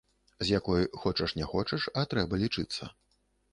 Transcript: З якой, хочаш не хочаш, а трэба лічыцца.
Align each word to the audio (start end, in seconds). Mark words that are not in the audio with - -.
З 0.39 0.47
якой, 0.59 0.87
хочаш 1.01 1.35
не 1.41 1.45
хочаш, 1.53 1.87
а 1.99 2.07
трэба 2.17 2.43
лічыцца. 2.47 2.93